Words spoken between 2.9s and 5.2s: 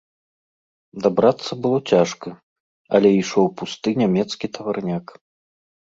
але ішоў пусты нямецкі таварняк.